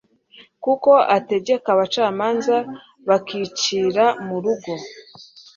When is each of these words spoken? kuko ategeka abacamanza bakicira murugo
kuko 0.63 0.91
ategeka 1.17 1.67
abacamanza 1.75 2.55
bakicira 3.07 4.05
murugo 4.27 4.73